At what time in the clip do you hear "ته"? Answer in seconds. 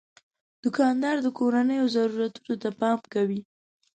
2.61-2.69